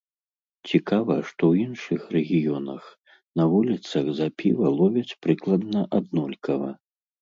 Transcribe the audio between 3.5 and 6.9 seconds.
вуліцах за піва ловяць прыкладна аднолькава.